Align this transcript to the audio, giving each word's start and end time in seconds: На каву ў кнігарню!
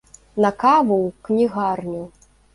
На 0.45 0.49
каву 0.63 0.97
ў 1.07 1.09
кнігарню! 1.29 2.03